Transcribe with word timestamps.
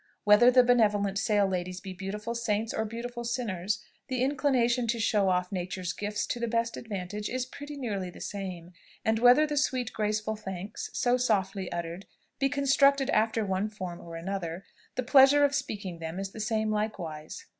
Whether 0.23 0.49
the 0.49 0.63
benevolent 0.63 1.19
sale 1.19 1.45
ladies 1.45 1.79
be 1.79 1.93
beautiful 1.93 2.33
saints 2.33 2.73
or 2.73 2.85
beautiful 2.85 3.23
sinners, 3.23 3.83
the 4.07 4.23
inclination 4.23 4.87
to 4.87 4.99
show 4.99 5.29
off 5.29 5.51
Nature's 5.51 5.93
gifts 5.93 6.25
to 6.25 6.39
the 6.39 6.47
best 6.47 6.75
advantage 6.75 7.29
is 7.29 7.45
pretty 7.45 7.77
nearly 7.77 8.09
the 8.09 8.19
same; 8.19 8.73
and 9.05 9.19
whether 9.19 9.45
the 9.45 9.57
sweet 9.57 9.93
graceful 9.93 10.35
thanks, 10.35 10.89
so 10.91 11.17
softly 11.17 11.71
uttered, 11.71 12.07
be 12.39 12.49
constructed 12.49 13.11
after 13.11 13.45
one 13.45 13.69
form 13.69 14.01
or 14.01 14.15
another, 14.15 14.65
the 14.95 15.03
pleasure 15.03 15.43
of 15.45 15.53
speaking 15.53 15.99
them 15.99 16.17
is 16.19 16.31
the 16.31 16.39
same 16.39 16.71
likewise. 16.71 17.45